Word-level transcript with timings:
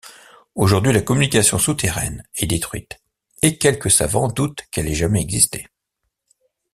Aujourd'hui 0.55 0.93
la 0.93 1.03
communication 1.03 1.59
souterraine 1.59 2.23
est 2.35 2.47
détruite 2.47 2.99
et 3.43 3.59
quelques 3.59 3.91
savants 3.91 4.29
doutent 4.29 4.63
qu'elle 4.71 4.87
ait 4.87 4.95
jamais 4.95 5.21
existé. 5.21 5.67